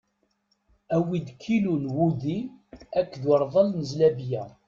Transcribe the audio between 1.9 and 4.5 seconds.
wudi akked urḍel n zlabiyya.